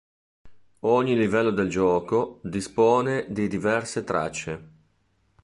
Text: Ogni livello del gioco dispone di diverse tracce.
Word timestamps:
Ogni 0.79 1.15
livello 1.15 1.51
del 1.51 1.69
gioco 1.69 2.39
dispone 2.41 3.27
di 3.29 3.47
diverse 3.47 4.03
tracce. 4.03 4.69